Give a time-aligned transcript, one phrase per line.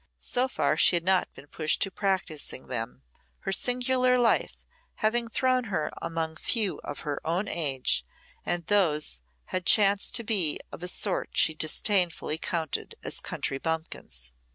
[0.17, 3.03] So far she had not been pushed to practising them,
[3.41, 4.55] her singular life
[4.95, 8.03] having thrown her among few of her own age,
[8.43, 9.21] and those
[9.53, 14.33] had chanced to be of a sort she disdainfully counted as country bumpkins.